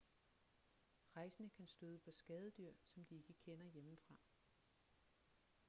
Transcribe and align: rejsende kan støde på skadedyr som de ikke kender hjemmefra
rejsende 1.15 1.49
kan 1.49 1.67
støde 1.67 1.99
på 1.99 2.11
skadedyr 2.11 2.73
som 2.85 3.05
de 3.05 3.15
ikke 3.15 3.33
kender 3.33 3.65
hjemmefra 3.67 4.15